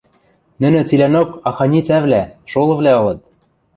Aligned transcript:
Нӹнӹ 0.61 0.81
цилӓнок 0.87 1.29
аханицӓвлӓ, 1.49 2.21
шолывлӓ 2.51 2.91
ылыт. 3.01 3.21